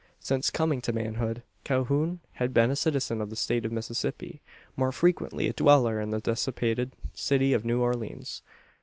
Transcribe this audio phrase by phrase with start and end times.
[0.19, 4.41] Since coming to manhood, Calhoun had been a citizen of the state of Mississippi
[4.75, 8.41] more frequently a dweller in the dissipated city of New Orleans.